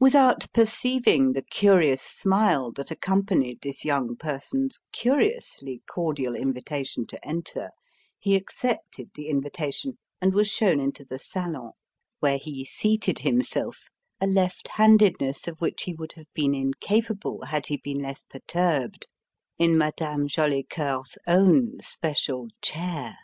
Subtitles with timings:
[0.00, 7.70] Without perceiving the curious smile that accompanied this young person's curiously cordial invitation to enter,
[8.18, 11.70] he accepted the invitation and was shown into the salon:
[12.18, 13.84] where he seated himself
[14.20, 19.06] a left handedness of which he would have been incapable had he been less perturbed
[19.56, 23.14] in Madame Jolicoeur's own special chair.